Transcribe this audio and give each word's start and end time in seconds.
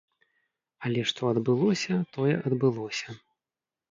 Але 0.87 1.01
што 1.09 1.21
адбылося, 1.33 1.99
тое 2.15 2.33
адбылося. 2.47 3.09